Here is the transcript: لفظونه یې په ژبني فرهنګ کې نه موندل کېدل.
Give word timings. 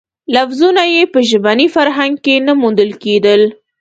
لفظونه 0.33 0.83
یې 0.93 1.03
په 1.13 1.19
ژبني 1.29 1.67
فرهنګ 1.75 2.13
کې 2.25 2.35
نه 2.47 2.53
موندل 2.61 2.91
کېدل. 3.03 3.41